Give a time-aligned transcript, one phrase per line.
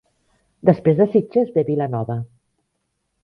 [0.69, 2.17] Després de Sitges ve Vilanova.